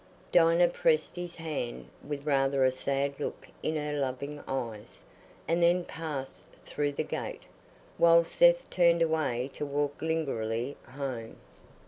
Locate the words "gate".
7.03-7.43